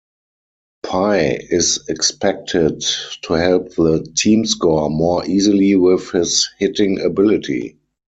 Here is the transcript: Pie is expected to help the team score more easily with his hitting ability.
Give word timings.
Pie 0.81 1.37
is 1.51 1.87
expected 1.87 2.83
to 3.21 3.33
help 3.33 3.75
the 3.75 4.03
team 4.17 4.45
score 4.47 4.89
more 4.89 5.23
easily 5.27 5.75
with 5.75 6.09
his 6.09 6.49
hitting 6.57 6.99
ability. 7.01 7.77